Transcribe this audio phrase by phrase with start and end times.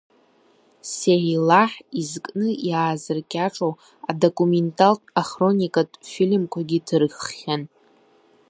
[0.91, 3.71] Сеилаҳ изкны иаазыркьаҿу
[4.11, 7.63] адокументалтә-ахроникатә фильмқәагьы ҭырххьан.